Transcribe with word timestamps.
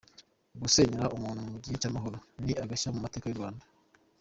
Gusenyera 0.61 1.13
umuntu 1.17 1.39
mu 1.51 1.57
gihe 1.63 1.75
cy’amahoro 1.81 2.17
ni 2.43 2.53
agashya 2.63 2.93
mu 2.93 2.99
mateka 3.05 3.25
y’u 3.27 3.37
Rwanda. 3.39 3.63